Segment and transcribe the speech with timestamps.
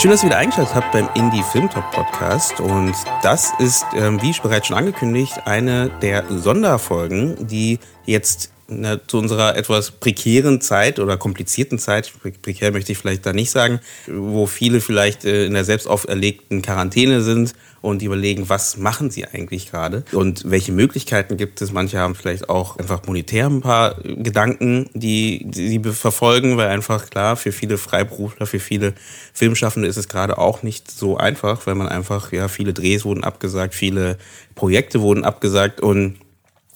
[0.00, 2.58] Schön, dass ihr wieder eingeschaltet habt beim Indie Film Talk Podcast.
[2.58, 9.18] Und das ist, ähm, wie bereits schon angekündigt, eine der Sonderfolgen, die jetzt na, zu
[9.18, 14.46] unserer etwas prekären Zeit oder komplizierten Zeit, prekär möchte ich vielleicht da nicht sagen, wo
[14.46, 19.70] viele vielleicht äh, in der selbst auferlegten Quarantäne sind und überlegen, was machen sie eigentlich
[19.70, 21.72] gerade und welche Möglichkeiten gibt es.
[21.72, 27.36] Manche haben vielleicht auch einfach monetär ein paar Gedanken, die sie verfolgen, weil einfach klar,
[27.36, 28.94] für viele Freiberufler, für viele
[29.32, 33.24] Filmschaffende ist es gerade auch nicht so einfach, weil man einfach, ja, viele Drehs wurden
[33.24, 34.18] abgesagt, viele
[34.54, 36.16] Projekte wurden abgesagt und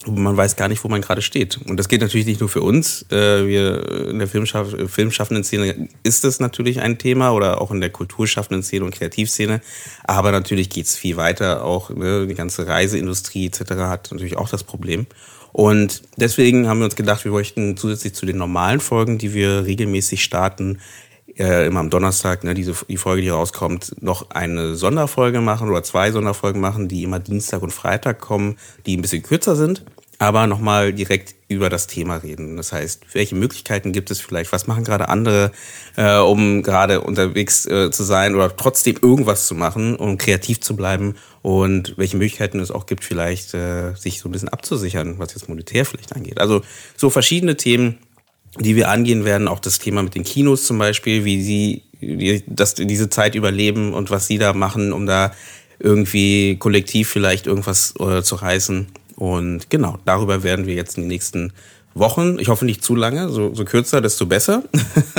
[0.07, 1.59] man weiß gar nicht, wo man gerade steht.
[1.67, 3.05] Und das geht natürlich nicht nur für uns.
[3.11, 7.81] Äh, wir in der Filmschaff filmschaffenden Szene ist das natürlich ein Thema oder auch in
[7.81, 9.61] der kulturschaffenden Szene und Kreativszene.
[10.03, 11.63] Aber natürlich geht es viel weiter.
[11.63, 13.71] Auch ne, die ganze Reiseindustrie etc.
[13.71, 15.07] hat natürlich auch das Problem.
[15.51, 19.65] Und deswegen haben wir uns gedacht, wir möchten zusätzlich zu den normalen Folgen, die wir
[19.65, 20.79] regelmäßig starten,
[21.37, 25.83] äh, immer am Donnerstag, ne, diese, die Folge, die rauskommt, noch eine Sonderfolge machen oder
[25.83, 29.83] zwei Sonderfolgen machen, die immer Dienstag und Freitag kommen, die ein bisschen kürzer sind
[30.17, 32.57] aber nochmal direkt über das Thema reden.
[32.57, 34.51] Das heißt, welche Möglichkeiten gibt es vielleicht?
[34.51, 35.51] Was machen gerade andere,
[35.95, 40.75] äh, um gerade unterwegs äh, zu sein oder trotzdem irgendwas zu machen, um kreativ zu
[40.75, 41.15] bleiben?
[41.41, 45.49] Und welche Möglichkeiten es auch gibt, vielleicht äh, sich so ein bisschen abzusichern, was jetzt
[45.49, 46.39] monetär vielleicht angeht.
[46.39, 46.61] Also
[46.97, 47.99] so verschiedene Themen,
[48.59, 49.47] die wir angehen werden.
[49.47, 53.93] Auch das Thema mit den Kinos zum Beispiel, wie sie die, das, diese Zeit überleben
[53.93, 55.33] und was sie da machen, um da
[55.79, 58.87] irgendwie kollektiv vielleicht irgendwas äh, zu reißen.
[59.15, 61.53] Und genau, darüber werden wir jetzt in den nächsten
[61.97, 64.63] Wochen, ich hoffe nicht zu lange, so, so kürzer, desto besser.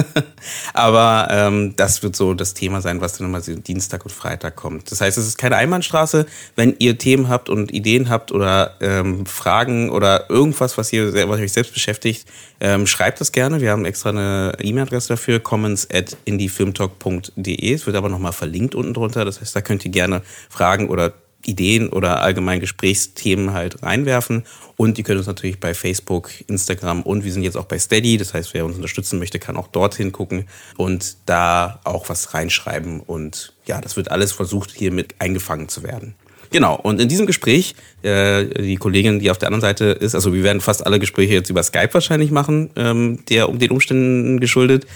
[0.75, 4.93] Aber ähm, das wird so das Thema sein, was dann immer Dienstag und Freitag kommt.
[4.93, 6.27] Das heißt, es ist keine Einbahnstraße.
[6.55, 11.41] Wenn ihr Themen habt und Ideen habt oder ähm, Fragen oder irgendwas, was, ihr, was
[11.41, 12.27] euch selbst beschäftigt,
[12.61, 13.62] ähm, schreibt das gerne.
[13.62, 17.73] Wir haben extra eine E-Mail-Adresse dafür, comments at indiefilmtalk.de.
[17.73, 19.25] Es wird aber nochmal verlinkt unten drunter.
[19.25, 20.21] Das heißt, da könnt ihr gerne
[20.51, 21.15] Fragen oder
[21.45, 24.45] Ideen oder allgemein Gesprächsthemen halt reinwerfen.
[24.77, 28.17] Und die können uns natürlich bei Facebook, Instagram und wir sind jetzt auch bei Steady.
[28.17, 33.01] Das heißt, wer uns unterstützen möchte, kann auch dorthin gucken und da auch was reinschreiben.
[33.01, 36.15] Und ja, das wird alles versucht, hier mit eingefangen zu werden.
[36.51, 40.33] Genau, und in diesem Gespräch, äh, die Kollegin, die auf der anderen Seite ist, also
[40.33, 44.39] wir werden fast alle Gespräche jetzt über Skype wahrscheinlich machen, ähm, der um den Umständen
[44.41, 44.87] geschuldet.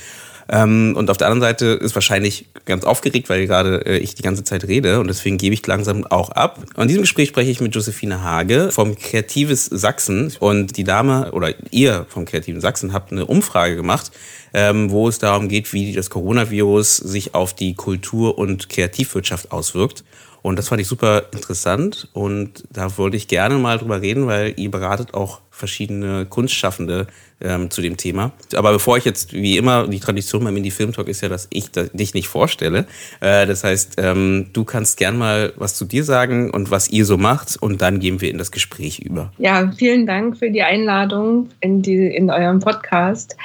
[0.53, 4.23] Ähm, und auf der anderen Seite ist wahrscheinlich ganz aufgeregt, weil gerade äh, ich die
[4.23, 6.59] ganze Zeit rede und deswegen gebe ich langsam auch ab.
[6.77, 11.55] In diesem Gespräch spreche ich mit Josephine Hage vom Kreatives Sachsen und die Dame oder
[11.71, 14.11] ihr vom Kreativen Sachsen habt eine Umfrage gemacht,
[14.53, 20.03] ähm, wo es darum geht, wie das Coronavirus sich auf die Kultur- und Kreativwirtschaft auswirkt.
[20.43, 24.55] Und das fand ich super interessant und da wollte ich gerne mal drüber reden, weil
[24.57, 27.07] ihr beratet auch verschiedene Kunstschaffende
[27.41, 28.33] ähm, zu dem Thema.
[28.55, 31.49] Aber bevor ich jetzt, wie immer, die Tradition beim Indie Film Talk ist ja, dass
[31.51, 32.87] ich da, dich nicht vorstelle.
[33.21, 37.05] Äh, das heißt, ähm, du kannst gern mal was zu dir sagen und was ihr
[37.05, 39.33] so macht und dann gehen wir in das Gespräch über.
[39.39, 43.37] Ja, vielen Dank für die Einladung in, die, in eurem Podcast.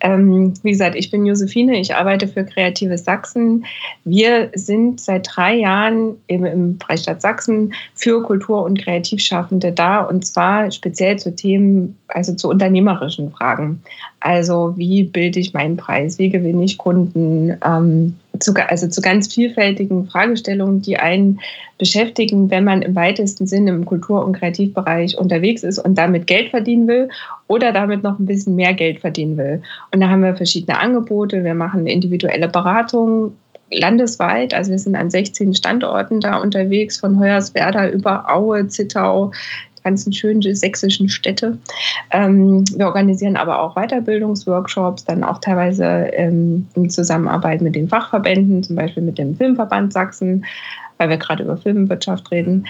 [0.00, 3.64] Ähm, wie gesagt, ich bin Josephine, ich arbeite für Kreatives Sachsen.
[4.04, 10.26] Wir sind seit drei Jahren im, im Freistaat Sachsen für Kultur- und Kreativschaffende da und
[10.26, 11.51] zwar speziell zu Themen,
[12.08, 13.82] also zu unternehmerischen Fragen.
[14.20, 19.32] Also wie bilde ich meinen Preis, wie gewinne ich Kunden, ähm, zu, also zu ganz
[19.32, 21.40] vielfältigen Fragestellungen, die einen
[21.78, 26.50] beschäftigen, wenn man im weitesten Sinne im Kultur- und Kreativbereich unterwegs ist und damit Geld
[26.50, 27.08] verdienen will
[27.48, 29.62] oder damit noch ein bisschen mehr Geld verdienen will.
[29.92, 31.44] Und da haben wir verschiedene Angebote.
[31.44, 33.32] Wir machen individuelle Beratungen
[33.72, 34.54] landesweit.
[34.54, 39.32] Also wir sind an 16 Standorten da unterwegs, von Hoyerswerda über Aue, Zittau,
[39.82, 41.58] ganzen schönen sächsischen Städte.
[42.10, 48.62] Ähm, wir organisieren aber auch Weiterbildungsworkshops, dann auch teilweise ähm, in Zusammenarbeit mit den Fachverbänden,
[48.62, 50.44] zum Beispiel mit dem Filmverband Sachsen,
[51.02, 52.66] weil wir gerade über Filmwirtschaft reden.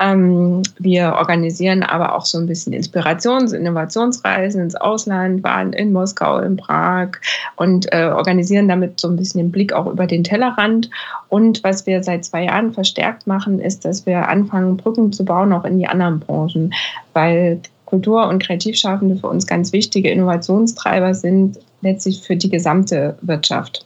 [0.00, 5.92] Ähm, wir organisieren aber auch so ein bisschen Inspirations- und Innovationsreisen ins Ausland, waren in
[5.92, 7.10] Moskau, in Prag
[7.56, 10.88] und äh, organisieren damit so ein bisschen den Blick auch über den Tellerrand.
[11.28, 15.52] Und was wir seit zwei Jahren verstärkt machen, ist, dass wir anfangen, Brücken zu bauen,
[15.52, 16.72] auch in die anderen Branchen,
[17.12, 23.84] weil Kultur- und Kreativschaffende für uns ganz wichtige Innovationstreiber sind, letztlich für die gesamte Wirtschaft.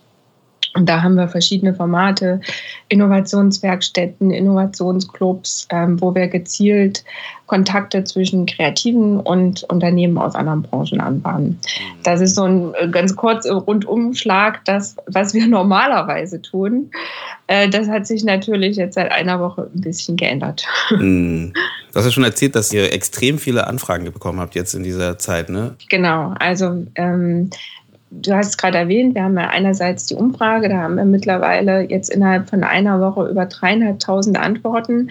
[0.79, 2.41] Und da haben wir verschiedene Formate,
[2.89, 7.03] Innovationswerkstätten, Innovationsclubs, ähm, wo wir gezielt
[7.47, 11.49] Kontakte zwischen Kreativen und Unternehmen aus anderen Branchen anbahnen.
[11.49, 12.03] Mhm.
[12.05, 16.93] Das ist so ein äh, ganz kurzer Rundumschlag, das, was wir normalerweise tun.
[17.49, 20.65] Äh, das hat sich natürlich jetzt seit einer Woche ein bisschen geändert.
[20.91, 21.53] Mhm.
[21.93, 25.19] Du hast ja schon erzählt, dass ihr extrem viele Anfragen bekommen habt jetzt in dieser
[25.19, 25.75] Zeit, ne?
[25.89, 27.51] Genau, also ähm,
[28.11, 31.83] du hast es gerade erwähnt, wir haben ja einerseits die Umfrage, da haben wir mittlerweile
[31.83, 35.11] jetzt innerhalb von einer Woche über dreieinhalbtausend Antworten.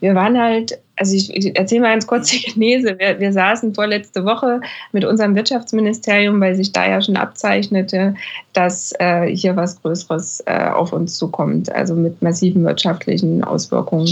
[0.00, 2.98] Wir waren halt, also ich, ich erzähle mal ganz kurz die Genese.
[2.98, 4.60] Wir, wir saßen vorletzte Woche
[4.92, 8.14] mit unserem Wirtschaftsministerium, weil sich da ja schon abzeichnete,
[8.52, 14.10] dass äh, hier was Größeres äh, auf uns zukommt, also mit massiven wirtschaftlichen Auswirkungen.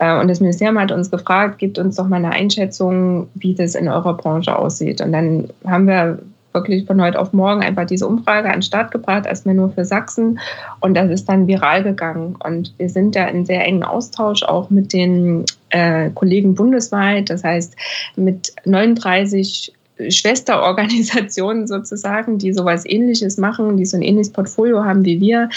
[0.00, 3.76] Äh, und das Ministerium hat uns gefragt, gebt uns doch mal eine Einschätzung, wie das
[3.76, 5.00] in eurer Branche aussieht.
[5.00, 6.18] Und dann haben wir
[6.58, 9.84] wirklich von heute auf morgen einfach diese Umfrage an den Start gebracht, erstmal nur für
[9.84, 10.38] Sachsen.
[10.80, 12.36] Und das ist dann viral gegangen.
[12.44, 17.30] Und wir sind da in sehr engen Austausch auch mit den äh, Kollegen bundesweit.
[17.30, 17.76] Das heißt,
[18.16, 19.72] mit 39
[20.08, 25.48] Schwesterorganisationen sozusagen, die sowas ähnliches machen, die so ein ähnliches Portfolio haben wie wir,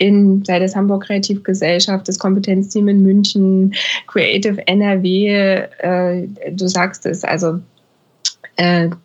[0.00, 3.74] in, sei das Hamburg Kreativgesellschaft, das Kompetenzteam in München,
[4.06, 5.28] Creative NRW,
[5.78, 7.60] äh, du sagst es, also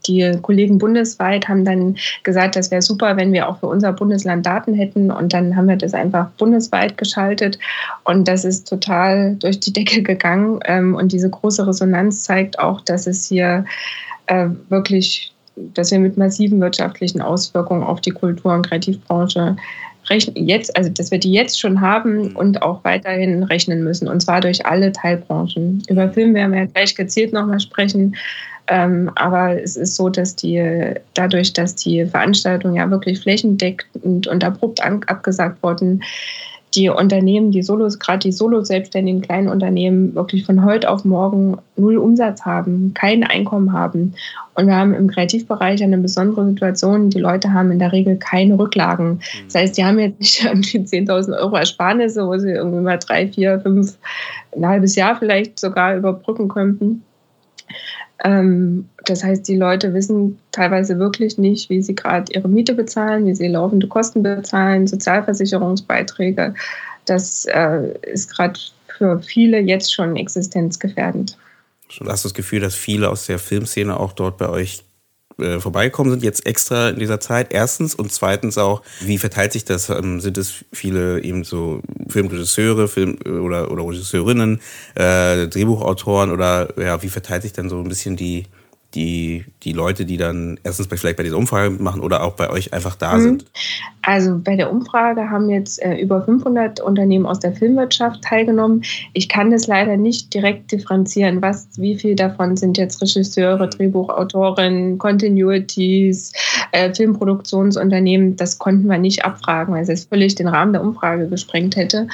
[0.07, 4.45] die Kollegen bundesweit haben dann gesagt, das wäre super, wenn wir auch für unser Bundesland
[4.45, 5.11] Daten hätten.
[5.11, 7.57] Und dann haben wir das einfach bundesweit geschaltet.
[8.03, 10.59] Und das ist total durch die Decke gegangen.
[10.65, 13.65] Ähm, und diese große Resonanz zeigt auch, dass es hier
[14.27, 19.55] äh, wirklich, dass wir mit massiven wirtschaftlichen Auswirkungen auf die Kultur- und Kreativbranche
[20.09, 24.07] rechnen, jetzt, also dass wir die jetzt schon haben und auch weiterhin rechnen müssen.
[24.07, 25.83] Und zwar durch alle Teilbranchen.
[25.87, 28.15] Über Film werden wir ja gleich gezielt nochmal sprechen.
[28.67, 34.43] Ähm, aber es ist so, dass die dadurch, dass die Veranstaltungen ja wirklich flächendeckend und
[34.43, 36.01] abrupt an, abgesagt wurden,
[36.75, 41.97] die Unternehmen, die Solos, gerade die Solo-selbstständigen kleinen Unternehmen, wirklich von heute auf morgen null
[41.97, 44.13] Umsatz haben, kein Einkommen haben.
[44.55, 47.09] Und wir haben im Kreativbereich eine besondere Situation.
[47.09, 49.11] Die Leute haben in der Regel keine Rücklagen.
[49.11, 49.19] Mhm.
[49.45, 53.27] Das heißt, die haben jetzt nicht irgendwie 10.000 Euro Ersparnisse, wo sie irgendwie mal drei,
[53.27, 53.97] vier, fünf,
[54.55, 57.03] ein halbes Jahr vielleicht sogar überbrücken könnten
[58.23, 63.35] das heißt, die Leute wissen teilweise wirklich nicht, wie sie gerade ihre Miete bezahlen, wie
[63.35, 66.53] sie laufende Kosten bezahlen, Sozialversicherungsbeiträge.
[67.05, 71.37] Das äh, ist gerade für viele jetzt schon existenzgefährdend.
[71.99, 74.83] Du hast das Gefühl, dass viele aus der Filmszene auch dort bei euch
[75.39, 77.53] äh, vorbeigekommen sind, jetzt extra in dieser Zeit.
[77.53, 79.89] Erstens und zweitens auch, wie verteilt sich das?
[79.89, 84.61] Ähm, sind es viele eben so Filmregisseure Film äh, oder, oder Regisseurinnen,
[84.95, 88.45] äh, Drehbuchautoren oder ja, wie verteilt sich dann so ein bisschen die,
[88.95, 92.73] die, die Leute, die dann erstens vielleicht bei dieser Umfrage machen oder auch bei euch
[92.73, 93.21] einfach da mhm.
[93.21, 93.45] sind?
[94.01, 98.83] Also bei der Umfrage haben jetzt äh, über 500 Unternehmen aus der Filmwirtschaft teilgenommen.
[99.13, 103.71] Ich kann das leider nicht direkt differenzieren, was, wie viel davon sind jetzt Regisseure, mhm.
[103.71, 106.31] Drehbuchautoren, Continuities,
[106.71, 108.35] äh, Filmproduktionsunternehmen.
[108.35, 112.07] Das konnten wir nicht abfragen, weil es völlig den Rahmen der Umfrage gesprengt hätte.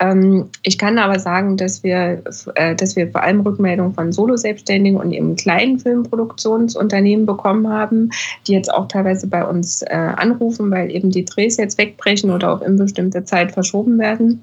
[0.00, 2.22] Ähm, ich kann aber sagen, dass wir,
[2.54, 8.10] äh, dass wir vor allem Rückmeldungen von Solo-Selbstständigen und eben kleinen Filmproduktionsunternehmen bekommen haben,
[8.46, 12.52] die jetzt auch teilweise bei uns äh, anrufen, weil eben die Drehs jetzt wegbrechen oder
[12.52, 14.42] auf unbestimmte Zeit verschoben werden.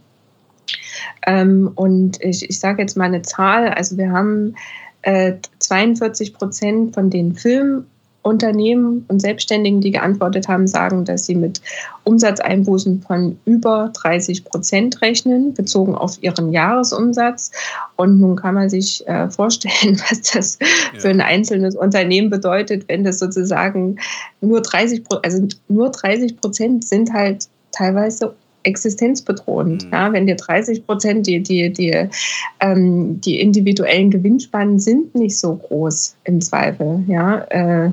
[1.26, 4.56] Ähm, und ich, ich sage jetzt mal eine Zahl, also wir haben
[5.60, 7.86] 42 äh, Prozent von den Filmen
[8.26, 11.62] Unternehmen und Selbstständigen, die geantwortet haben, sagen, dass sie mit
[12.06, 17.52] Umsatzeinbußen von über 30 Prozent rechnen, bezogen auf ihren Jahresumsatz.
[17.98, 21.00] Und nun kann man sich äh, vorstellen, was das ja.
[21.00, 23.98] für ein einzelnes Unternehmen bedeutet, wenn das sozusagen
[24.42, 28.34] nur 30, also nur 30 Prozent sind halt teilweise
[28.66, 29.86] existenzbedrohend.
[29.86, 29.92] Mhm.
[29.92, 32.10] Ja, wenn dir 30 Prozent die, die, die,
[32.60, 37.04] ähm, die individuellen Gewinnspannen sind nicht so groß im Zweifel.
[37.08, 37.92] Ja, äh,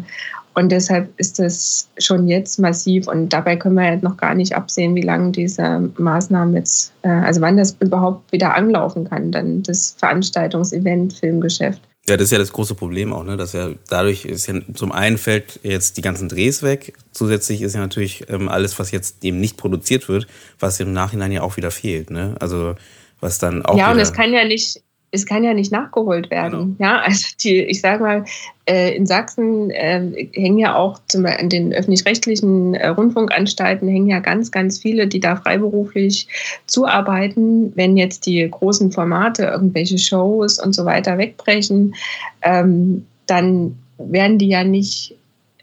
[0.55, 4.55] und deshalb ist das schon jetzt massiv und dabei können wir halt noch gar nicht
[4.55, 9.63] absehen, wie lange diese Maßnahmen jetzt, äh, also wann das überhaupt wieder anlaufen kann, dann
[9.63, 11.81] das Veranstaltungsevent, Filmgeschäft.
[12.09, 13.37] Ja, das ist ja das große Problem auch, ne?
[13.37, 16.95] Dass ja dadurch ist ja zum einen fällt jetzt die ganzen Drehs weg.
[17.13, 20.27] Zusätzlich ist ja natürlich ähm, alles, was jetzt eben nicht produziert wird,
[20.59, 22.35] was im Nachhinein ja auch wieder fehlt, ne?
[22.41, 22.75] Also
[23.21, 23.79] was dann auch.
[23.79, 24.83] Ja, und es kann ja nicht,
[25.15, 26.77] es kann ja nicht nachgeholt werden.
[26.79, 26.91] Genau.
[26.91, 28.25] Ja, also die, ich sage mal,
[28.65, 34.09] äh, in Sachsen äh, hängen ja auch zum Beispiel an den öffentlich-rechtlichen äh, Rundfunkanstalten hängen
[34.09, 36.29] ja ganz, ganz viele, die da freiberuflich
[36.67, 37.73] zuarbeiten.
[37.77, 41.95] Wenn jetzt die großen Formate, irgendwelche Shows und so weiter wegbrechen,
[42.41, 45.15] ähm, dann werden die ja nicht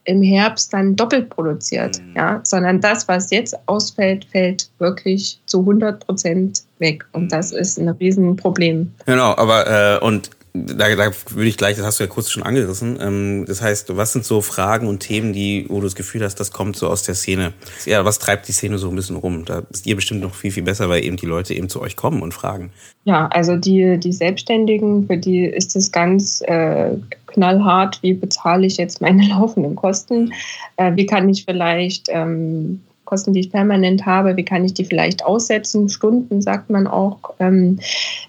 [0.06, 2.16] im Herbst dann doppelt produziert, mhm.
[2.16, 7.06] ja, sondern das, was jetzt ausfällt, fällt wirklich zu 100 Prozent weg.
[7.12, 8.92] Und das ist ein Riesenproblem.
[9.06, 12.44] Genau, aber äh, und da, da würde ich gleich, das hast du ja kurz schon
[12.44, 12.98] angerissen.
[13.02, 16.36] Ähm, das heißt, was sind so Fragen und Themen, die, wo du das Gefühl hast,
[16.36, 17.54] das kommt so aus der Szene?
[17.86, 19.46] Ja, was treibt die Szene so ein bisschen rum?
[19.46, 21.96] Da ist ihr bestimmt noch viel, viel besser, weil eben die Leute eben zu euch
[21.96, 22.72] kommen und fragen.
[23.04, 26.92] Ja, also die, die Selbstständigen, für die ist es ganz äh,
[27.28, 30.34] knallhart, wie bezahle ich jetzt meine laufenden Kosten?
[30.78, 34.86] Äh, wie kann ich vielleicht ähm, Kosten, die ich permanent habe, wie kann ich die
[34.86, 35.90] vielleicht aussetzen?
[35.90, 37.18] Stunden, sagt man auch.
[37.40, 37.80] Ähm,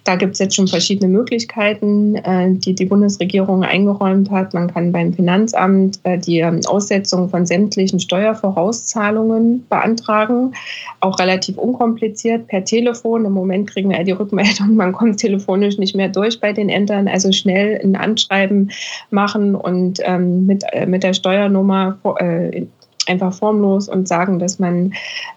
[0.05, 4.55] da gibt es jetzt schon verschiedene Möglichkeiten, äh, die die Bundesregierung eingeräumt hat.
[4.55, 10.55] Man kann beim Finanzamt äh, die ähm, Aussetzung von sämtlichen Steuervorauszahlungen beantragen,
[11.01, 13.27] auch relativ unkompliziert per Telefon.
[13.27, 16.71] Im Moment kriegen wir ja die Rückmeldung, man kommt telefonisch nicht mehr durch bei den
[16.71, 17.07] Ämtern.
[17.07, 18.71] Also schnell ein Anschreiben
[19.11, 22.63] machen und ähm, mit, äh, mit der Steuernummer äh,
[23.11, 24.93] einfach formlos und sagen, dass man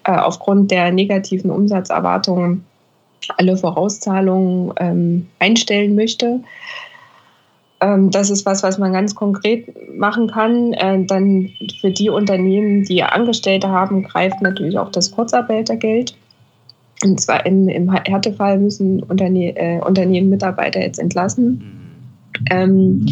[0.06, 2.63] äh, aufgrund der negativen Umsatzerwartungen
[3.38, 6.42] alle Vorauszahlungen ähm, einstellen möchte.
[7.82, 10.74] Ähm, das ist was, was man ganz konkret machen kann.
[10.74, 11.50] Äh, dann
[11.82, 16.15] für die Unternehmen, die Angestellte haben, greift natürlich auch das Kurzarbeitergeld.
[17.03, 21.48] Und zwar im, im Härtefall müssen Unterne äh, Unternehmen Mitarbeiter jetzt entlassen.
[21.50, 21.84] Mhm.
[22.50, 23.06] Ähm,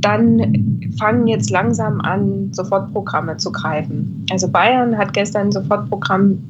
[0.00, 4.26] dann fangen jetzt langsam an, Sofortprogramme zu greifen.
[4.30, 6.42] Also Bayern hat gestern ein Sofortprogramm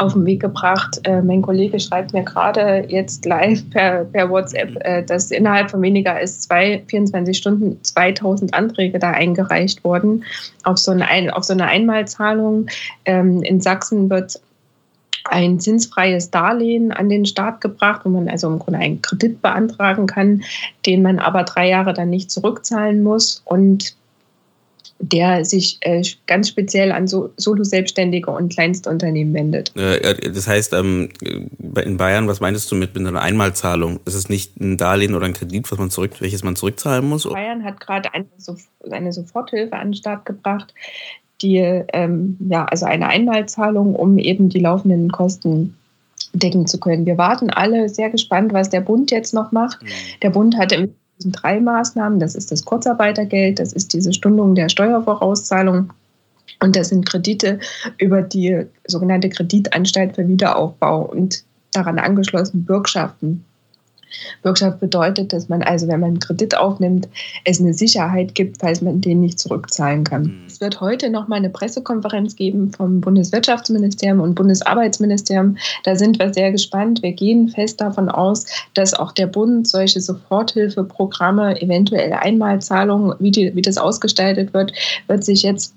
[0.00, 1.00] auf den Weg gebracht.
[1.04, 5.82] Äh, mein Kollege schreibt mir gerade jetzt live per, per WhatsApp, äh, dass innerhalb von
[5.82, 10.24] weniger als zwei, 24 Stunden 2000 Anträge da eingereicht wurden
[10.64, 12.66] auf so eine, auf so eine Einmalzahlung.
[13.04, 14.40] Ähm, in Sachsen wird
[15.24, 20.06] ein zinsfreies Darlehen an den Staat gebracht, wo man also im Grunde einen Kredit beantragen
[20.06, 20.42] kann,
[20.86, 23.94] den man aber drei Jahre dann nicht zurückzahlen muss und
[25.00, 29.74] der sich äh, ganz speziell an so Solo-Selbstständige und Kleinstunternehmen wendet.
[29.74, 34.00] Äh, das heißt, ähm, in Bayern, was meinst du mit, mit einer Einmalzahlung?
[34.04, 37.24] Ist es nicht ein Darlehen oder ein Kredit, was man zurück, welches man zurückzahlen muss?
[37.24, 38.26] Bayern hat gerade eine,
[38.90, 40.74] eine Soforthilfe an den Start gebracht,
[41.42, 45.76] die, ähm, ja, also eine Einmalzahlung, um eben die laufenden Kosten
[46.32, 47.06] decken zu können.
[47.06, 49.78] Wir warten alle sehr gespannt, was der Bund jetzt noch macht.
[50.22, 50.92] Der Bund hat im
[51.24, 52.20] drei Maßnahmen.
[52.20, 55.92] Das ist das Kurzarbeitergeld, das ist diese Stundung der Steuervorauszahlung
[56.62, 57.58] und das sind Kredite
[57.98, 63.44] über die sogenannte Kreditanstalt für Wiederaufbau und daran angeschlossen Bürgschaften.
[64.42, 67.08] Bürgschaft bedeutet, dass man also, wenn man einen Kredit aufnimmt,
[67.44, 70.22] es eine Sicherheit gibt, falls man den nicht zurückzahlen kann.
[70.22, 70.44] Mhm.
[70.46, 75.56] Es wird heute noch mal eine Pressekonferenz geben vom Bundeswirtschaftsministerium und Bundesarbeitsministerium.
[75.84, 77.02] Da sind wir sehr gespannt.
[77.02, 83.54] Wir gehen fest davon aus, dass auch der Bund solche Soforthilfeprogramme, eventuell Einmalzahlungen, wie, die,
[83.54, 84.72] wie das ausgestaltet wird,
[85.06, 85.74] wird sich jetzt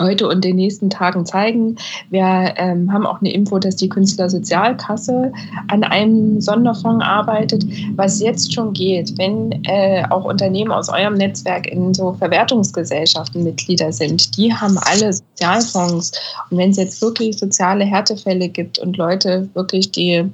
[0.00, 1.76] heute und den nächsten Tagen zeigen.
[2.10, 5.32] Wir ähm, haben auch eine Info, dass die Künstlersozialkasse
[5.68, 7.64] an einem Sonderfonds arbeitet,
[7.96, 13.92] was jetzt schon geht, wenn äh, auch Unternehmen aus eurem Netzwerk in so Verwertungsgesellschaften Mitglieder
[13.92, 14.36] sind.
[14.36, 16.12] Die haben alle Sozialfonds.
[16.50, 20.24] Und wenn es jetzt wirklich soziale Härtefälle gibt und Leute wirklich die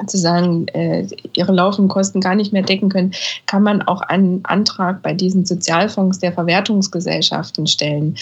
[0.00, 3.12] sozusagen äh, ihre laufenden Kosten gar nicht mehr decken können,
[3.46, 8.16] kann man auch einen Antrag bei diesen Sozialfonds der Verwertungsgesellschaften stellen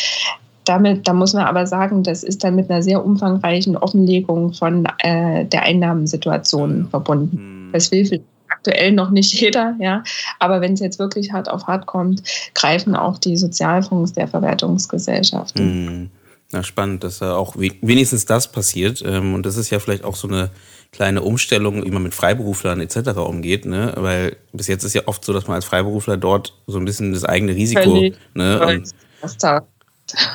[0.68, 4.86] damit, da muss man aber sagen, das ist dann mit einer sehr umfangreichen Offenlegung von
[4.98, 7.68] äh, der Einnahmensituation verbunden.
[7.68, 7.72] Mhm.
[7.72, 10.02] Das will aktuell noch nicht jeder, ja.
[10.38, 12.22] Aber wenn es jetzt wirklich hart auf hart kommt,
[12.54, 15.84] greifen auch die Sozialfonds der Verwertungsgesellschaften.
[15.84, 16.10] Mhm.
[16.52, 19.02] Na, spannend, dass da auch wenigstens das passiert.
[19.04, 20.50] Ähm, und das ist ja vielleicht auch so eine
[20.92, 23.16] kleine Umstellung, wie man mit Freiberuflern etc.
[23.16, 23.92] umgeht, ne?
[23.96, 27.12] Weil bis jetzt ist ja oft so, dass man als Freiberufler dort so ein bisschen
[27.12, 28.00] das eigene Risiko,
[28.34, 28.64] ne?
[28.64, 28.90] Und,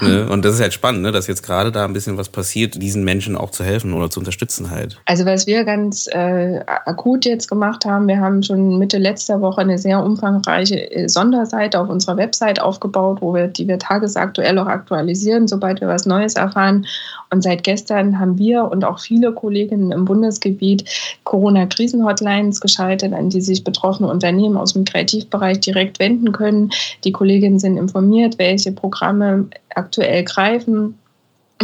[0.01, 0.27] Ne?
[0.29, 1.11] Und das ist halt spannend, ne?
[1.11, 4.19] dass jetzt gerade da ein bisschen was passiert, diesen Menschen auch zu helfen oder zu
[4.19, 4.99] unterstützen halt.
[5.05, 9.61] Also was wir ganz äh, akut jetzt gemacht haben, wir haben schon Mitte letzter Woche
[9.61, 14.67] eine sehr umfangreiche äh, Sonderseite auf unserer Website aufgebaut, wo wir, die wir tagesaktuell auch
[14.67, 16.85] aktualisieren, sobald wir was Neues erfahren.
[17.29, 20.83] Und seit gestern haben wir und auch viele Kolleginnen im Bundesgebiet
[21.23, 26.71] Corona-Krisen-Hotlines geschaltet, an die sich betroffene Unternehmen aus dem Kreativbereich direkt wenden können.
[27.05, 30.95] Die Kolleginnen sind informiert, welche Programme aktuell greifen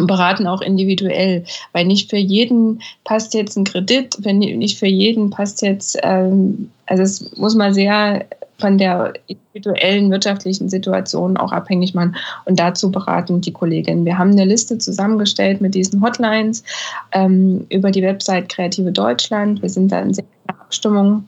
[0.06, 5.32] beraten auch individuell, weil nicht für jeden passt jetzt ein Kredit, wenn nicht für jeden
[5.32, 8.26] passt jetzt, ähm, also es muss man sehr
[8.60, 14.06] von der individuellen wirtschaftlichen Situation auch abhängig machen und dazu beraten die Kolleginnen.
[14.06, 16.64] Wir haben eine Liste zusammengestellt mit diesen Hotlines
[17.12, 19.62] ähm, über die Website Kreative Deutschland.
[19.62, 21.26] Wir sind da in sehr Abstimmung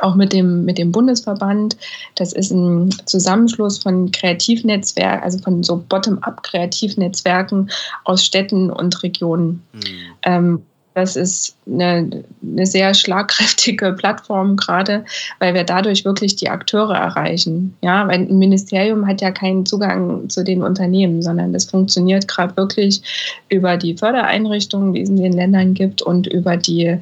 [0.00, 1.76] auch mit dem, mit dem Bundesverband.
[2.14, 7.70] Das ist ein Zusammenschluss von Kreativnetzwerken, also von so Bottom-up-Kreativnetzwerken
[8.04, 9.62] aus Städten und Regionen.
[9.72, 9.80] Mhm.
[10.22, 10.62] Ähm,
[10.94, 15.04] das ist eine, eine, sehr schlagkräftige Plattform gerade,
[15.38, 17.74] weil wir dadurch wirklich die Akteure erreichen.
[17.80, 22.56] Ja, weil ein Ministerium hat ja keinen Zugang zu den Unternehmen, sondern das funktioniert gerade
[22.56, 23.02] wirklich
[23.48, 26.98] über die Fördereinrichtungen, die es in den Ländern gibt und über die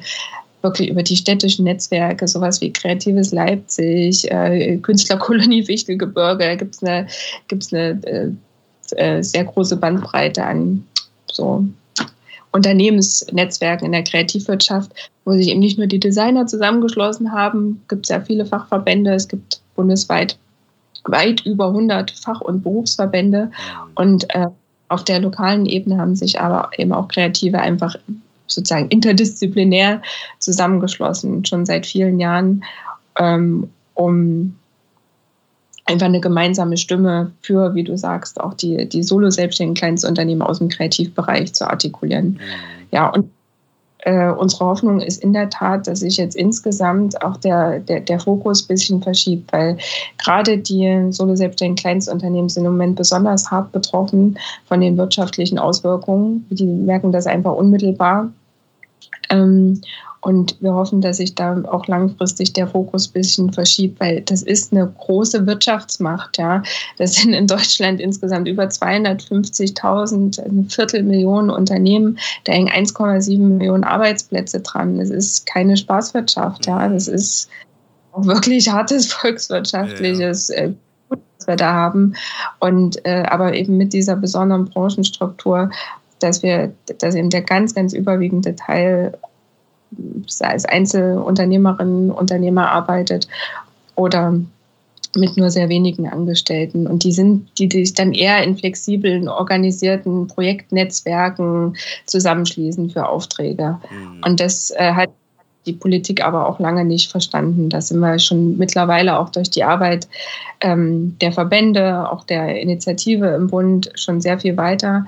[0.61, 6.83] wirklich über die städtischen Netzwerke, sowas wie Kreatives Leipzig, äh, Künstlerkolonie Wichtelgebirge, da gibt es
[6.83, 7.07] eine,
[7.47, 8.31] gibt's eine äh,
[8.95, 10.83] äh, sehr große Bandbreite an
[11.31, 11.65] so
[12.51, 14.91] Unternehmensnetzwerken in der Kreativwirtschaft,
[15.23, 19.27] wo sich eben nicht nur die Designer zusammengeschlossen haben, gibt es ja viele Fachverbände, es
[19.27, 20.37] gibt bundesweit
[21.05, 23.51] weit über 100 Fach- und Berufsverbände
[23.95, 24.47] und äh,
[24.89, 27.95] auf der lokalen Ebene haben sich aber eben auch Kreative einfach
[28.51, 30.01] sozusagen interdisziplinär
[30.39, 32.63] zusammengeschlossen, schon seit vielen Jahren,
[33.17, 34.55] ähm, um
[35.85, 40.69] einfach eine gemeinsame Stimme für, wie du sagst, auch die, die solo-selbstständigen Kleinstunternehmen aus dem
[40.69, 42.33] Kreativbereich zu artikulieren.
[42.33, 42.39] Mhm.
[42.91, 43.29] Ja, und
[44.03, 48.19] äh, unsere Hoffnung ist in der Tat, dass sich jetzt insgesamt auch der, der, der
[48.19, 49.77] Fokus ein bisschen verschiebt, weil
[50.17, 56.45] gerade die solo-selbstständigen Kleinstunternehmen sind im Moment besonders hart betroffen von den wirtschaftlichen Auswirkungen.
[56.49, 58.31] Die merken das einfach unmittelbar.
[59.29, 59.81] Ähm,
[60.21, 64.43] und wir hoffen, dass sich da auch langfristig der Fokus ein bisschen verschiebt, weil das
[64.43, 66.37] ist eine große Wirtschaftsmacht.
[66.37, 66.61] Ja.
[66.97, 72.19] Das sind in Deutschland insgesamt über 250.000, eine Viertelmillion Unternehmen.
[72.43, 74.99] Da hängen 1,7 Millionen Arbeitsplätze dran.
[74.99, 76.67] Das ist keine Spaßwirtschaft.
[76.67, 76.87] Ja.
[76.87, 77.49] Das ist
[78.11, 80.55] auch wirklich hartes volkswirtschaftliches ja.
[80.55, 80.73] Äh,
[81.09, 82.13] was wir da haben.
[82.59, 85.71] Und äh, aber eben mit dieser besonderen Branchenstruktur,
[86.23, 89.17] dass wir, dass eben der ganz, ganz überwiegende Teil
[90.39, 93.27] als Einzelunternehmerin, Unternehmer arbeitet
[93.95, 94.33] oder
[95.15, 96.87] mit nur sehr wenigen Angestellten.
[96.87, 101.75] Und die sind, die sich dann eher in flexiblen, organisierten Projektnetzwerken
[102.05, 103.77] zusammenschließen für Aufträge.
[103.89, 104.21] Mhm.
[104.25, 105.09] Und das äh, hat
[105.65, 107.69] die Politik aber auch lange nicht verstanden.
[107.69, 110.07] Da sind wir schon mittlerweile auch durch die Arbeit
[110.61, 115.05] ähm, der Verbände, auch der Initiative im Bund schon sehr viel weiter.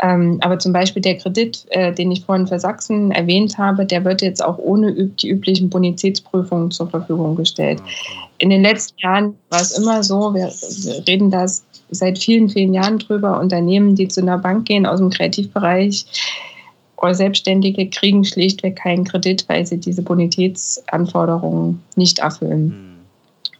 [0.00, 4.04] Ähm, aber zum Beispiel der Kredit, äh, den ich vorhin für Sachsen erwähnt habe, der
[4.04, 7.82] wird jetzt auch ohne die üblichen Bonitätsprüfungen zur Verfügung gestellt.
[8.38, 10.52] In den letzten Jahren war es immer so, wir,
[11.08, 11.46] reden da
[11.90, 16.06] seit vielen, vielen Jahren drüber, Unternehmen, die zu einer Bank gehen aus dem Kreativbereich
[16.96, 22.66] oder Selbstständige kriegen schlichtweg keinen Kredit, weil sie diese Bonitätsanforderungen nicht erfüllen.
[22.66, 22.98] Mhm.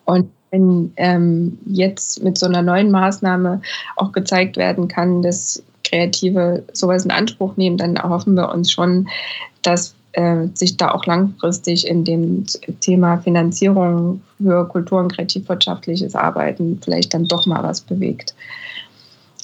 [0.04, 3.60] Und wenn ähm, jetzt mit so einer neuen Maßnahme
[3.96, 9.08] auch gezeigt werden kann, dass Kreative sowas in Anspruch nehmen, dann erhoffen wir uns schon,
[9.62, 12.44] dass äh, sich da auch langfristig in dem
[12.80, 18.34] Thema Finanzierung für Kultur- und kreativwirtschaftliches Arbeiten vielleicht dann doch mal was bewegt.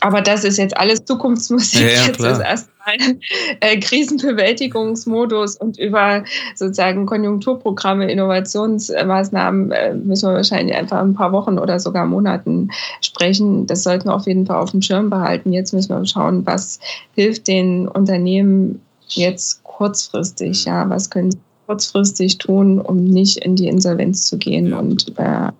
[0.04, 1.80] Aber das ist jetzt alles Zukunftsmusik.
[1.80, 3.18] Ja, ja, jetzt ist erstmal
[3.60, 11.58] äh, Krisenbewältigungsmodus und über sozusagen Konjunkturprogramme, Innovationsmaßnahmen äh, müssen wir wahrscheinlich einfach ein paar Wochen
[11.58, 12.68] oder sogar Monaten
[13.00, 13.66] sprechen.
[13.66, 15.54] Das sollten wir auf jeden Fall auf dem Schirm behalten.
[15.54, 16.80] Jetzt müssen wir schauen, was
[17.14, 20.66] hilft den Unternehmen jetzt kurzfristig.
[20.66, 25.54] Ja, was können sie kurzfristig tun, um nicht in die Insolvenz zu gehen und über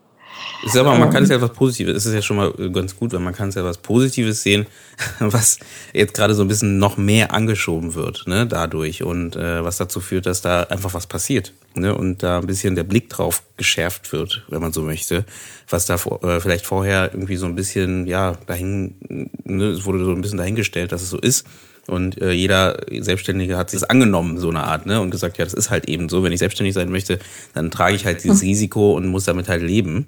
[0.64, 2.96] ich sag mal, man kann es ja etwas Positives, es ist ja schon mal ganz
[2.96, 4.66] gut, weil man kann es ja etwas Positives sehen,
[5.18, 5.58] was
[5.92, 10.00] jetzt gerade so ein bisschen noch mehr angeschoben wird, ne, dadurch und äh, was dazu
[10.00, 14.12] führt, dass da einfach was passiert, ne, und da ein bisschen der Blick drauf geschärft
[14.12, 15.24] wird, wenn man so möchte,
[15.68, 18.94] was da äh, vielleicht vorher irgendwie so ein bisschen, ja, dahin,
[19.44, 21.46] ne, es wurde so ein bisschen dahingestellt, dass es so ist.
[21.86, 25.02] Und äh, jeder Selbstständige hat sich das angenommen, so eine Art, ne?
[25.02, 26.22] Und gesagt, ja, das ist halt eben so.
[26.22, 27.18] Wenn ich selbstständig sein möchte,
[27.52, 28.40] dann trage ich halt dieses.
[28.42, 30.06] Risiko und muss damit halt leben.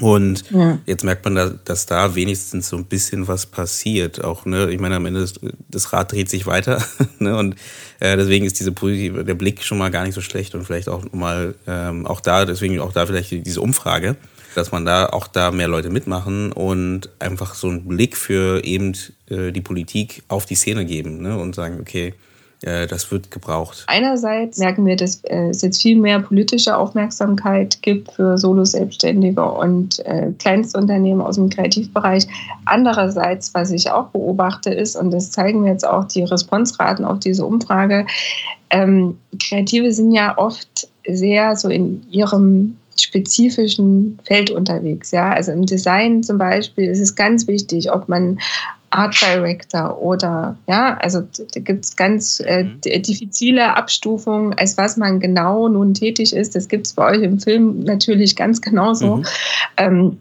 [0.00, 0.78] Und ja.
[0.84, 4.22] jetzt merkt man, da, dass da wenigstens so ein bisschen was passiert.
[4.22, 5.34] Auch, ne, ich meine, am Ende das,
[5.68, 6.84] das Rad dreht sich weiter.
[7.18, 7.54] ne, und
[8.00, 10.90] äh, deswegen ist diese positive, der Blick schon mal gar nicht so schlecht und vielleicht
[10.90, 14.16] auch mal ähm, auch da, deswegen auch da vielleicht diese Umfrage,
[14.54, 18.92] dass man da auch da mehr Leute mitmachen und einfach so einen Blick für eben
[19.30, 22.12] äh, die Politik auf die Szene geben ne, und sagen, okay,
[22.62, 23.84] das wird gebraucht.
[23.86, 29.98] Einerseits merken wir, dass äh, es jetzt viel mehr politische Aufmerksamkeit gibt für Solo-Selbstständige und
[30.06, 32.26] äh, Kleinstunternehmen aus dem Kreativbereich.
[32.64, 37.18] Andererseits, was ich auch beobachte, ist, und das zeigen mir jetzt auch die Responsraten auf
[37.20, 38.06] diese Umfrage,
[38.70, 45.10] ähm, Kreative sind ja oft sehr so in ihrem spezifischen Feld unterwegs.
[45.10, 45.30] Ja?
[45.30, 48.40] Also im Design zum Beispiel ist es ganz wichtig, ob man
[48.90, 52.80] Art Director oder ja, also da gibt es ganz äh, mhm.
[52.82, 56.54] diffizile Abstufungen, als was man genau nun tätig ist.
[56.54, 59.16] Das gibt es bei euch im Film natürlich ganz genauso.
[59.16, 59.26] Mhm.
[59.76, 60.18] Ähm,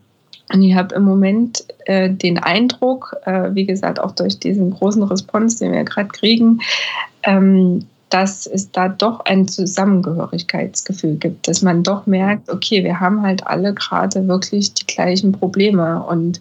[0.54, 5.04] und ich habe im Moment äh, den Eindruck, äh, wie gesagt, auch durch diesen großen
[5.04, 6.60] Response, den wir gerade kriegen,
[7.23, 13.21] ähm, dass es da doch ein Zusammengehörigkeitsgefühl gibt, dass man doch merkt, okay, wir haben
[13.21, 16.01] halt alle gerade wirklich die gleichen Probleme.
[16.01, 16.39] Und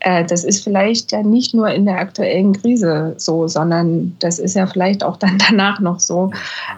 [0.00, 4.56] äh, das ist vielleicht ja nicht nur in der aktuellen Krise so, sondern das ist
[4.56, 6.32] ja vielleicht auch dann danach noch so.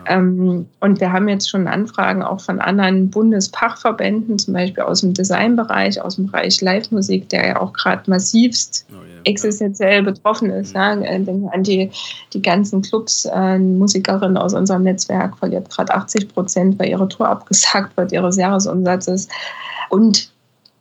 [0.07, 5.15] Ähm, und wir haben jetzt schon Anfragen auch von anderen Bundesfachverbänden, zum Beispiel aus dem
[5.15, 9.21] Designbereich, aus dem Bereich Live-Musik, der ja auch gerade massivst oh, yeah.
[9.25, 10.75] existenziell betroffen ist.
[10.75, 10.81] Mhm.
[10.81, 10.97] Ja.
[10.97, 11.91] Denken an die,
[12.35, 17.09] die ganzen Clubs, äh, Musikerinnen Künstlerin aus unserem Netzwerk verliert gerade 80 Prozent, weil ihre
[17.09, 19.29] Tour abgesagt wird, ihres Jahresumsatzes.
[19.91, 20.31] Und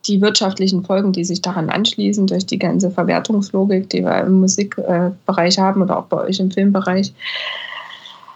[0.08, 5.58] die wirtschaftlichen Folgen, die sich daran anschließen, durch die ganze Verwertungslogik, die wir im Musikbereich
[5.58, 7.14] haben oder auch bei euch im Filmbereich.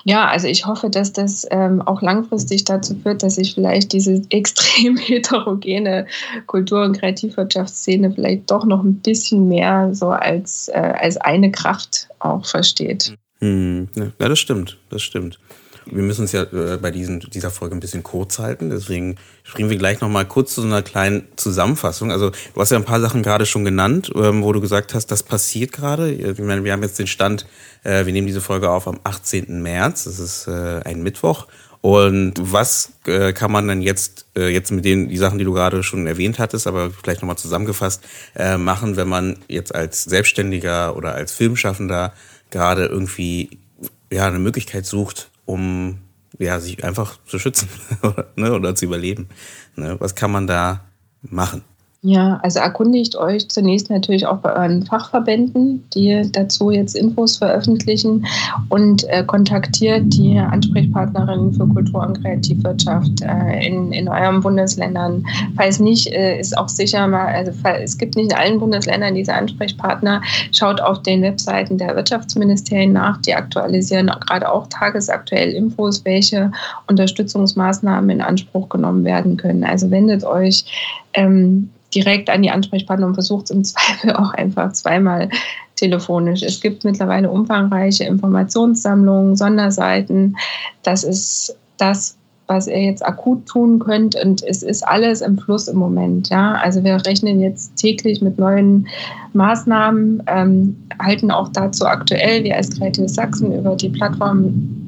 [0.06, 4.22] Ja, also ich hoffe, dass das ähm, auch langfristig dazu führt, dass sich vielleicht diese
[4.30, 6.06] extrem heterogene
[6.46, 12.08] Kultur- und Kreativwirtschaftsszene vielleicht doch noch ein bisschen mehr so als, äh, als eine Kraft
[12.20, 13.18] auch versteht.
[13.40, 15.40] Hm, ja, das stimmt, das stimmt.
[15.90, 19.70] Wir müssen uns ja äh, bei diesen, dieser Folge ein bisschen kurz halten, deswegen springen
[19.70, 22.12] wir gleich nochmal kurz zu so einer kleinen Zusammenfassung.
[22.12, 25.08] Also du hast ja ein paar Sachen gerade schon genannt, ähm, wo du gesagt hast,
[25.08, 26.12] das passiert gerade.
[26.12, 27.46] Ich meine, wir haben jetzt den Stand,
[27.84, 29.62] äh, wir nehmen diese Folge auf am 18.
[29.62, 31.48] März, das ist äh, ein Mittwoch.
[31.82, 35.54] Und was äh, kann man dann jetzt, äh, jetzt mit den die Sachen, die du
[35.54, 38.04] gerade schon erwähnt hattest, aber vielleicht nochmal zusammengefasst,
[38.36, 42.14] äh, machen, wenn man jetzt als Selbstständiger oder als Filmschaffender
[42.50, 43.60] gerade irgendwie
[44.12, 46.00] ja, eine Möglichkeit sucht, um
[46.40, 47.70] ja, sich einfach zu schützen
[48.02, 49.30] oder, ne, oder zu überleben.
[49.76, 49.96] Ne?
[50.00, 50.86] Was kann man da
[51.22, 51.64] machen?
[52.08, 58.26] Ja, also erkundigt euch zunächst natürlich auch bei euren Fachverbänden, die dazu jetzt Infos veröffentlichen
[58.70, 65.26] und äh, kontaktiert die Ansprechpartnerinnen für Kultur- und Kreativwirtschaft äh, in, in euren Bundesländern.
[65.58, 67.52] Falls nicht, äh, ist auch sicher mal, also
[67.84, 70.22] es gibt nicht in allen Bundesländern diese Ansprechpartner.
[70.54, 76.54] Schaut auf den Webseiten der Wirtschaftsministerien nach, die aktualisieren gerade auch tagesaktuell Infos, welche
[76.88, 79.66] Unterstützungsmaßnahmen in Anspruch genommen werden können.
[79.66, 80.64] Also wendet euch
[81.14, 85.30] ähm, direkt an die Ansprechpartner und versucht es im Zweifel auch einfach zweimal
[85.76, 86.44] telefonisch.
[86.44, 90.36] Es gibt mittlerweile umfangreiche Informationssammlungen, Sonderseiten.
[90.84, 94.16] Das ist das, was ihr jetzt akut tun könnt.
[94.16, 96.30] Und es ist alles im Fluss im Moment.
[96.30, 96.54] Ja?
[96.56, 98.88] Also wir rechnen jetzt täglich mit neuen
[99.34, 104.88] Maßnahmen, ähm, halten auch dazu aktuell, wir als Kreative Sachsen über die Plattform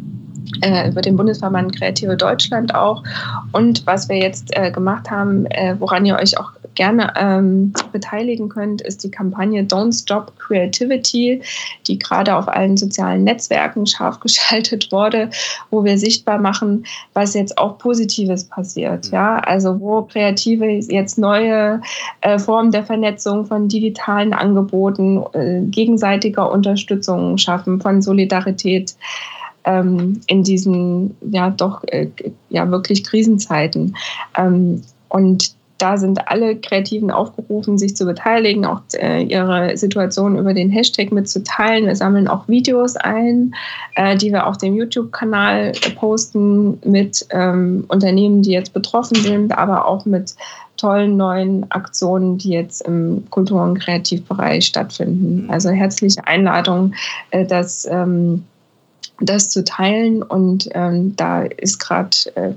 [0.61, 3.03] äh, über den Bundesverband Kreative Deutschland auch.
[3.51, 8.49] Und was wir jetzt äh, gemacht haben, äh, woran ihr euch auch gerne ähm, beteiligen
[8.49, 11.41] könnt, ist die Kampagne Don't Stop Creativity,
[11.87, 15.29] die gerade auf allen sozialen Netzwerken scharf geschaltet wurde,
[15.69, 19.07] wo wir sichtbar machen, was jetzt auch Positives passiert.
[19.07, 19.13] Mhm.
[19.13, 21.81] Ja, also wo Kreative jetzt neue
[22.21, 28.95] äh, Formen der Vernetzung von digitalen Angeboten, äh, gegenseitiger Unterstützung schaffen, von Solidarität
[29.65, 32.07] ähm, in diesen ja doch äh,
[32.49, 33.95] ja wirklich Krisenzeiten.
[34.37, 40.53] Ähm, und da sind alle Kreativen aufgerufen, sich zu beteiligen, auch äh, ihre Situation über
[40.53, 41.87] den Hashtag mitzuteilen.
[41.87, 43.55] Wir sammeln auch Videos ein,
[43.95, 49.87] äh, die wir auf dem YouTube-Kanal posten mit ähm, Unternehmen, die jetzt betroffen sind, aber
[49.87, 50.35] auch mit
[50.75, 55.49] tollen neuen Aktionen, die jetzt im Kultur- und Kreativbereich stattfinden.
[55.49, 56.93] Also herzliche Einladung,
[57.31, 58.43] äh, dass ähm,
[59.21, 62.51] das zu teilen und ähm, da ist gerade äh,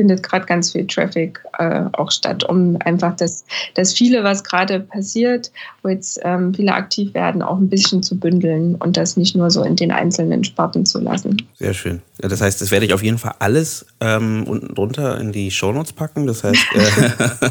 [0.00, 4.80] findet gerade ganz viel Traffic äh, auch statt, um einfach das, das viele, was gerade
[4.80, 9.36] passiert, wo jetzt ähm, viele aktiv werden, auch ein bisschen zu bündeln und das nicht
[9.36, 11.36] nur so in den einzelnen Sparten zu lassen.
[11.58, 12.00] Sehr schön.
[12.22, 15.50] Ja, das heißt, das werde ich auf jeden Fall alles ähm, unten drunter in die
[15.50, 16.26] Shownotes packen.
[16.26, 17.50] Das heißt, äh,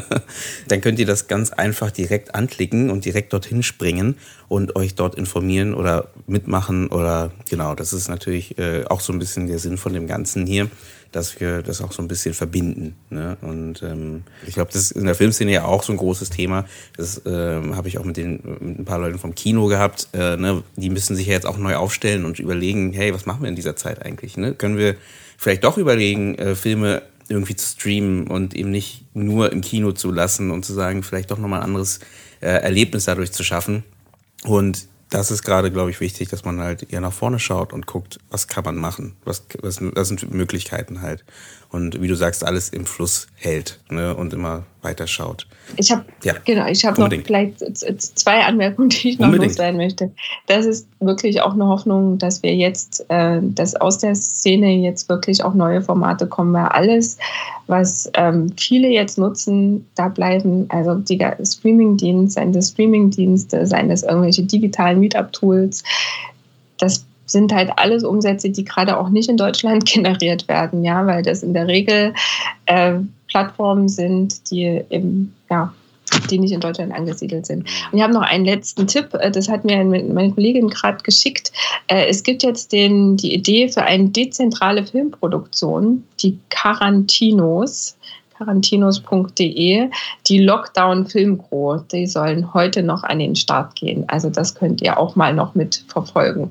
[0.66, 4.16] dann könnt ihr das ganz einfach direkt anklicken und direkt dorthin springen
[4.48, 9.20] und euch dort informieren oder mitmachen oder genau, das ist natürlich äh, auch so ein
[9.20, 10.68] bisschen der Sinn von dem Ganzen hier
[11.12, 12.96] dass wir das auch so ein bisschen verbinden.
[13.10, 13.36] Ne?
[13.42, 16.66] Und ähm, ich glaube, das ist in der Filmszene ja auch so ein großes Thema.
[16.96, 20.08] Das ähm, habe ich auch mit, den, mit ein paar Leuten vom Kino gehabt.
[20.12, 20.62] Äh, ne?
[20.76, 23.56] Die müssen sich ja jetzt auch neu aufstellen und überlegen, hey, was machen wir in
[23.56, 24.36] dieser Zeit eigentlich?
[24.36, 24.54] Ne?
[24.54, 24.96] Können wir
[25.36, 30.10] vielleicht doch überlegen, äh, Filme irgendwie zu streamen und eben nicht nur im Kino zu
[30.10, 32.00] lassen und zu sagen, vielleicht doch nochmal ein anderes
[32.40, 33.84] äh, Erlebnis dadurch zu schaffen.
[34.44, 37.86] Und das ist gerade, glaube ich, wichtig, dass man halt eher nach vorne schaut und
[37.86, 41.24] guckt, was kann man machen, was, was, was sind Möglichkeiten halt.
[41.68, 44.14] Und wie du sagst, alles im Fluss hält ne?
[44.14, 45.46] und immer weiterschaut.
[45.76, 47.60] Ich habe ja, genau, ich habe noch vielleicht
[48.16, 49.52] zwei Anmerkungen, die ich noch unbedingt.
[49.52, 50.10] loswerden möchte.
[50.46, 55.08] Das ist wirklich auch eine Hoffnung, dass wir jetzt, äh, dass aus der Szene jetzt
[55.08, 57.18] wirklich auch neue Formate kommen, weil alles,
[57.66, 64.02] was ähm, viele jetzt nutzen, da bleiben, also die Streaming-Dienste, seien das Streaming-Dienste, seien das
[64.02, 65.84] irgendwelche digitalen Meetup-Tools,
[66.78, 71.22] das sind halt alles Umsätze, die gerade auch nicht in Deutschland generiert werden, ja, weil
[71.22, 72.12] das in der Regel
[72.66, 72.94] äh,
[73.30, 75.72] Plattformen sind, die eben, ja,
[76.28, 77.68] die nicht in Deutschland angesiedelt sind.
[77.90, 81.52] Und ich habe noch einen letzten Tipp, äh, das hat mir meine Kollegin gerade geschickt.
[81.86, 87.96] Äh, es gibt jetzt den, die Idee für eine dezentrale Filmproduktion, die Quarantinos
[88.40, 89.90] quarantinos.de,
[90.26, 94.04] die Lockdown Filmgro, die sollen heute noch an den Start gehen.
[94.08, 96.50] Also das könnt ihr auch mal noch mit verfolgen.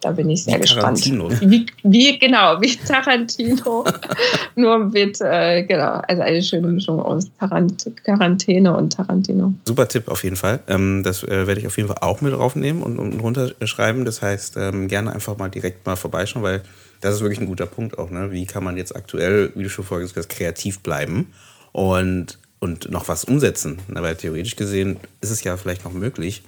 [0.00, 1.04] Da bin ich sehr wie gespannt.
[1.04, 3.84] Wie, wie, genau, wie Tarantino.
[4.56, 9.52] Nur mit, äh, genau, also eine schöne Mischung aus Tarant Quarantäne und Tarantino.
[9.66, 10.60] Super Tipp auf jeden Fall.
[10.68, 14.06] Ähm, das äh, werde ich auf jeden Fall auch mit draufnehmen und, und runterschreiben.
[14.06, 16.62] Das heißt, ähm, gerne einfach mal direkt mal vorbeischauen, weil
[17.00, 18.10] das ist wirklich ein guter Punkt auch.
[18.10, 18.30] Ne?
[18.30, 21.32] Wie kann man jetzt aktuell, wie du schon vorhin gesagt hast, kreativ bleiben
[21.72, 23.78] und, und noch was umsetzen?
[23.94, 26.42] Aber theoretisch gesehen ist es ja vielleicht noch möglich,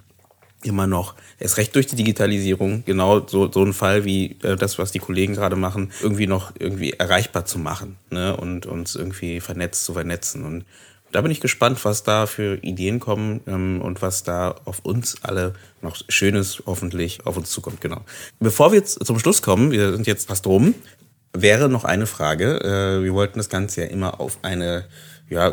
[0.62, 4.78] immer noch, erst recht durch die Digitalisierung, genau so, so ein Fall wie äh, das,
[4.78, 8.36] was die Kollegen gerade machen, irgendwie noch irgendwie erreichbar zu machen ne?
[8.36, 10.44] und uns irgendwie vernetzt zu vernetzen.
[10.44, 10.64] Und
[11.12, 15.22] da bin ich gespannt, was da für Ideen kommen ähm, und was da auf uns
[15.22, 17.80] alle noch Schönes hoffentlich auf uns zukommt.
[17.80, 18.00] Genau.
[18.40, 20.74] Bevor wir jetzt zum Schluss kommen, wir sind jetzt fast rum,
[21.32, 22.60] wäre noch eine Frage.
[22.60, 24.86] Äh, wir wollten das Ganze ja immer auf eine
[25.28, 25.52] ja,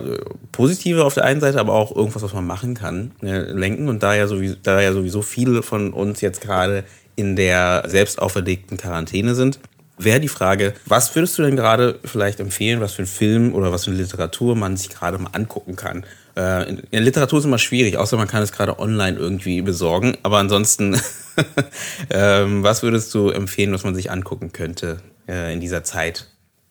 [0.52, 3.90] positive auf der einen Seite, aber auch irgendwas, was man machen kann, äh, lenken.
[3.90, 6.84] Und da ja, sowieso, da ja sowieso viele von uns jetzt gerade
[7.16, 9.60] in der selbst auferlegten Quarantäne sind,
[10.00, 13.72] wäre die Frage, was würdest du denn gerade vielleicht empfehlen, was für ein Film oder
[13.72, 16.06] was für eine Literatur man sich gerade mal angucken kann?
[16.36, 20.18] Äh, in, in Literatur ist immer schwierig, außer man kann es gerade online irgendwie besorgen.
[20.24, 21.00] Aber ansonsten,
[22.10, 26.28] ähm, was würdest du empfehlen, was man sich angucken könnte äh, in dieser Zeit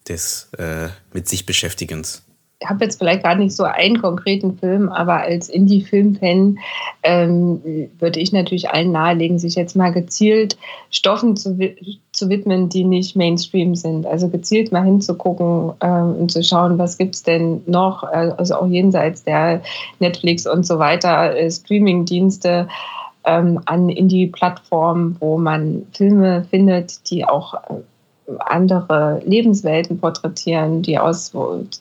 [0.08, 2.22] des äh, mit sich Beschäftigens?
[2.66, 6.58] habe jetzt vielleicht gar nicht so einen konkreten Film, aber als Indie-Film-Fan
[7.04, 10.58] ähm, würde ich natürlich allen nahelegen, sich jetzt mal gezielt
[10.90, 11.56] Stoffen zu,
[12.18, 14.06] zu widmen, die nicht Mainstream sind.
[14.06, 18.66] Also gezielt mal hinzugucken ähm, und zu schauen, was gibt es denn noch, also auch
[18.66, 19.62] jenseits der
[20.00, 22.68] Netflix und so weiter, äh, Streaming-Dienste
[23.24, 27.58] ähm, an Indie-Plattformen, wo man Filme findet, die auch äh,
[28.40, 31.32] andere Lebenswelten porträtieren, die aus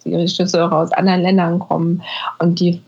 [0.05, 2.01] die Regisseure aus anderen Ländern kommen
[2.39, 2.81] und die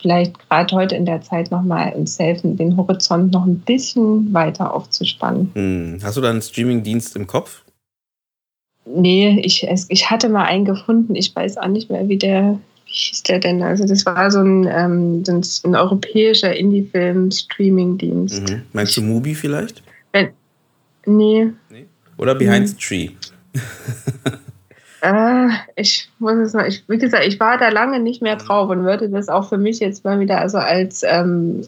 [0.00, 4.74] vielleicht gerade heute in der Zeit nochmal uns helfen, den Horizont noch ein bisschen weiter
[4.74, 5.50] aufzuspannen.
[5.54, 5.98] Hm.
[6.02, 7.62] Hast du da einen Streaming-Dienst im Kopf?
[8.84, 12.92] Nee, ich, ich hatte mal einen gefunden, ich weiß auch nicht mehr, wie der, wie
[12.92, 13.62] hieß der denn?
[13.62, 18.48] Also das war so ein, ähm, ein europäischer Indie-Film-Streaming-Dienst.
[18.48, 18.62] Mhm.
[18.72, 19.82] Meinst du Mubi vielleicht?
[20.12, 20.28] Wenn,
[21.04, 21.50] nee.
[21.68, 21.86] nee.
[22.16, 23.10] Oder Behind the Tree?
[25.06, 28.68] äh, ich muss es mal, ich, wie gesagt, ich war da lange nicht mehr drauf
[28.70, 31.62] und würde das auch für mich jetzt mal wieder also als, ähm,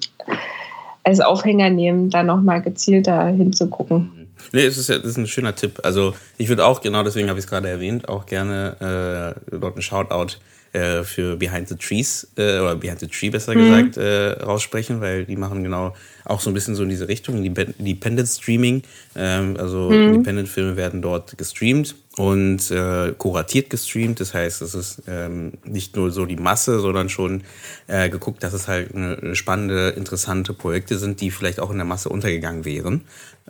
[1.04, 4.26] als Aufhänger nehmen, da nochmal gezielter hinzugucken.
[4.52, 5.80] Nee, es ist, ja, das ist ein schöner Tipp.
[5.84, 9.74] Also ich würde auch, genau deswegen habe ich es gerade erwähnt, auch gerne äh, dort
[9.74, 10.38] einen Shoutout
[10.72, 13.58] äh, für Behind the Trees äh, oder Behind the Tree besser mhm.
[13.58, 17.42] gesagt äh, raussprechen, weil die machen genau auch so ein bisschen so in diese Richtung,
[17.44, 18.82] Independent Streaming.
[19.16, 20.14] Ähm, also mhm.
[20.14, 24.20] Independent-Filme werden dort gestreamt und äh, kuratiert gestreamt.
[24.20, 27.44] Das heißt, es ist ähm, nicht nur so die Masse, sondern schon
[27.86, 31.86] äh, geguckt, dass es halt eine spannende, interessante Projekte sind, die vielleicht auch in der
[31.86, 33.02] Masse untergegangen wären.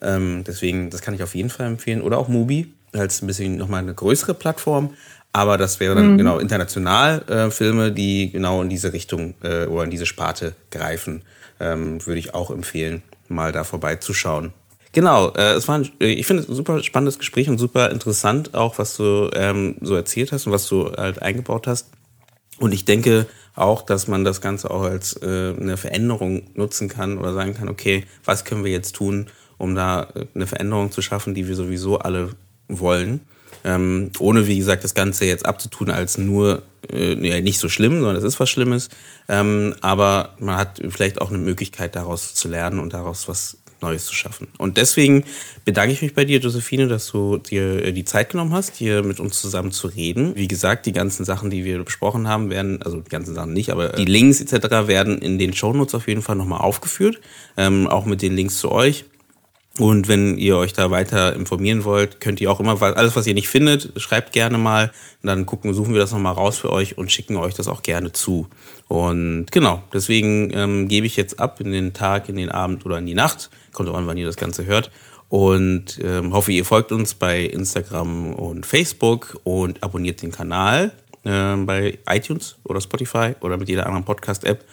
[0.02, 2.02] Ähm, deswegen, das kann ich auf jeden Fall empfehlen.
[2.02, 4.94] Oder auch Mubi als ein bisschen nochmal eine größere Plattform.
[5.33, 6.18] Aber das wäre dann mhm.
[6.18, 11.22] genau international äh, Filme, die genau in diese Richtung äh, oder in diese Sparte greifen
[11.61, 14.52] ähm, würde ich auch empfehlen, mal da vorbeizuschauen.
[14.92, 17.90] Genau, äh, es war ein, äh, ich finde es ein super spannendes Gespräch und super
[17.90, 21.88] interessant auch, was du ähm, so erzählt hast und was du halt eingebaut hast.
[22.59, 27.18] Und ich denke auch, dass man das Ganze auch als äh, eine Veränderung nutzen kann
[27.18, 29.27] oder sagen kann, okay, was können wir jetzt tun,
[29.59, 32.31] um da äh, eine Veränderung zu schaffen, die wir sowieso alle
[32.68, 33.20] wollen.
[33.64, 37.94] Ähm, ohne, wie gesagt, das Ganze jetzt abzutun als nur äh, ja, nicht so schlimm,
[38.01, 38.88] sondern es ist was Schlimmes.
[39.29, 44.07] Ähm, aber man hat vielleicht auch eine Möglichkeit, daraus zu lernen und daraus was Neues
[44.07, 44.49] zu schaffen.
[44.59, 45.25] Und deswegen
[45.64, 49.03] bedanke ich mich bei dir, Josephine, dass du dir äh, die Zeit genommen hast, hier
[49.03, 50.35] mit uns zusammen zu reden.
[50.37, 53.71] Wie gesagt, die ganzen Sachen, die wir besprochen haben, werden, also die ganzen Sachen nicht,
[53.71, 54.88] aber die Links etc.
[54.88, 57.21] werden in den Shownotes auf jeden Fall nochmal aufgeführt.
[57.57, 59.05] Ähm, auch mit den Links zu euch.
[59.79, 63.35] Und wenn ihr euch da weiter informieren wollt, könnt ihr auch immer, alles, was ihr
[63.35, 64.91] nicht findet, schreibt gerne mal.
[65.23, 68.12] Dann gucken, suchen wir das nochmal raus für euch und schicken euch das auch gerne
[68.12, 68.49] zu.
[68.88, 72.99] Und genau, deswegen ähm, gebe ich jetzt ab in den Tag, in den Abend oder
[72.99, 73.51] in die Nacht.
[73.79, 74.91] Kommt an, wann ihr das Ganze hört.
[75.29, 80.91] Und ähm, hoffe, ihr folgt uns bei Instagram und Facebook und abonniert den Kanal
[81.23, 84.64] äh, bei iTunes oder Spotify oder mit jeder anderen Podcast-App.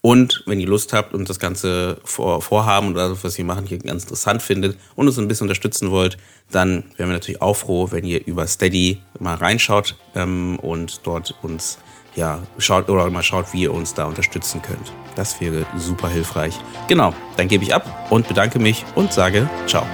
[0.00, 3.66] Und wenn ihr Lust habt und das Ganze vor, vorhaben oder das, was wir machen,
[3.66, 6.16] hier ganz interessant findet und uns ein bisschen unterstützen wollt,
[6.50, 11.34] dann wären wir natürlich auch froh, wenn ihr über Steady mal reinschaut ähm, und dort
[11.42, 11.76] uns
[12.14, 14.92] ja schaut oder mal schaut, wie ihr uns da unterstützen könnt.
[15.16, 16.58] Das wäre super hilfreich.
[16.88, 19.86] Genau, dann gebe ich ab und bedanke mich und sage ciao.